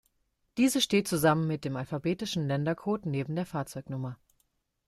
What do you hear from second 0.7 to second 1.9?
steht zusammen mit dem